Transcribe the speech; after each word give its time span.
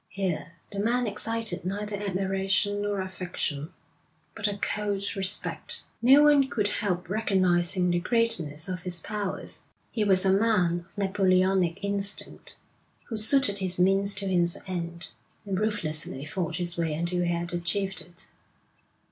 Here 0.09 0.53
the 0.71 0.79
man 0.79 1.05
excited 1.05 1.63
neither 1.63 1.95
admiration 1.95 2.81
nor 2.81 3.01
affection, 3.01 3.71
but 4.35 4.47
a 4.47 4.57
cold 4.57 5.15
respect. 5.15 5.83
No 6.01 6.23
one 6.23 6.47
could 6.49 6.67
help 6.69 7.07
recognising 7.07 7.91
the 7.91 7.99
greatness 7.99 8.67
of 8.67 8.81
his 8.81 8.99
powers. 8.99 9.59
He 9.91 10.03
was 10.03 10.25
a 10.25 10.33
man 10.33 10.87
of 10.87 11.03
Napoleonic 11.03 11.83
instinct, 11.83 12.57
who 13.09 13.15
suited 13.17 13.59
his 13.59 13.79
means 13.79 14.15
to 14.15 14.27
his 14.27 14.57
end, 14.65 15.09
and 15.45 15.59
ruthlessly 15.59 16.25
fought 16.25 16.55
his 16.55 16.79
way 16.79 16.95
until 16.95 17.21
he 17.21 17.29
had 17.29 17.53
achieved 17.53 18.01
it. 18.01 18.25